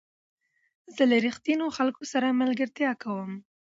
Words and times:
زه 0.95 1.03
له 1.11 1.17
رښتینو 1.25 1.65
خلکو 1.77 2.03
سره 2.13 2.37
ملګرتیا 2.41 2.91
کوم. 3.03 3.31